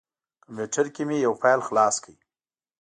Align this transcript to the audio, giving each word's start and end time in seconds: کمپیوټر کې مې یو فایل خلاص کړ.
کمپیوټر 0.43 0.85
کې 0.93 1.03
مې 1.09 1.17
یو 1.25 1.33
فایل 1.41 1.61
خلاص 1.67 1.95
کړ. 2.03 2.13